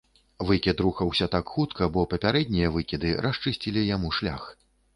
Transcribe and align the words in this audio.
Выкід 0.51 0.79
рухаўся 0.85 1.27
так 1.35 1.51
хутка, 1.59 1.89
бо 1.99 2.07
папярэднія 2.15 2.73
выкіды 2.79 3.15
расчысцілі 3.29 3.87
яму 3.95 4.15
шлях. 4.21 4.43